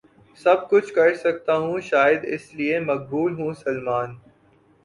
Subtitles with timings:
[0.39, 4.15] سب کچھ کرسکتا ہوں شاید اس لیے مقبول ہوں سلمان